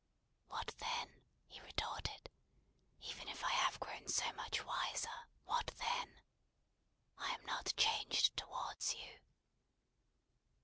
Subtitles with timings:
[0.47, 2.31] "What then?" he retorted.
[3.01, 6.21] "Even if I have grown so much wiser, what then?
[7.19, 9.19] I am not changed towards you."